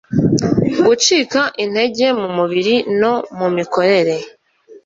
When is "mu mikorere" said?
3.37-4.15